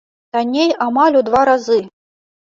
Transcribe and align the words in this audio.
Танней 0.35 0.71
амаль 0.85 1.17
у 1.19 1.21
два 1.27 1.41
разы! 1.49 1.77